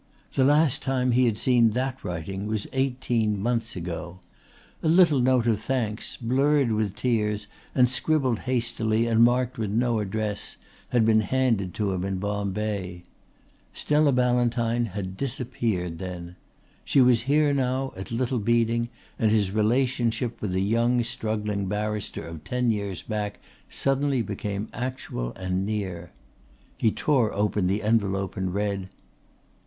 The 0.33 0.43
last 0.43 0.81
time 0.81 1.11
he 1.11 1.25
had 1.27 1.37
seen 1.37 1.73
that 1.77 2.03
writing 2.03 2.47
was 2.47 2.65
eighteen 2.73 3.39
months 3.39 3.75
ago. 3.75 4.17
A 4.81 4.87
little 4.89 5.19
note 5.19 5.45
of 5.45 5.61
thanks, 5.61 6.15
blurred 6.17 6.71
with 6.71 6.95
tears 6.95 7.45
and 7.75 7.87
scribbled 7.87 8.39
hastily 8.39 9.05
and 9.05 9.23
marked 9.23 9.59
with 9.59 9.69
no 9.69 9.99
address, 9.99 10.57
had 10.89 11.05
been 11.05 11.19
handed 11.19 11.75
to 11.75 11.91
him 11.91 12.03
in 12.03 12.17
Bombay. 12.17 13.03
Stella 13.75 14.11
Ballantyne 14.11 14.87
had 14.87 15.17
disappeared 15.17 15.99
then. 15.99 16.35
She 16.83 16.99
was 16.99 17.21
here 17.29 17.53
now 17.53 17.93
at 17.95 18.11
Little 18.11 18.39
Beeding 18.39 18.89
and 19.19 19.29
his 19.29 19.51
relationship 19.51 20.41
with 20.41 20.53
the 20.53 20.63
young 20.63 21.03
struggling 21.03 21.67
barrister 21.67 22.25
of 22.25 22.43
ten 22.43 22.71
years 22.71 23.03
back 23.03 23.37
suddenly 23.69 24.23
became 24.23 24.67
actual 24.73 25.33
and 25.33 25.63
near. 25.63 26.09
He 26.75 26.91
tore 26.91 27.31
open 27.35 27.67
the 27.67 27.83
envelope 27.83 28.35
and 28.35 28.51
read. 28.51 28.89